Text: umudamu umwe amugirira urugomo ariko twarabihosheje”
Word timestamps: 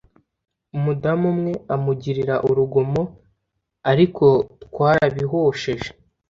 umudamu 0.75 1.25
umwe 1.33 1.53
amugirira 1.75 2.35
urugomo 2.49 3.01
ariko 3.91 4.25
twarabihosheje” 4.63 5.89